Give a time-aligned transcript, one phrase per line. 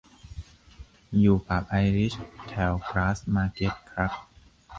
[1.19, 2.13] อยู่ผับไอริช
[2.47, 4.11] แถวกราสมาร์เก็ตครับ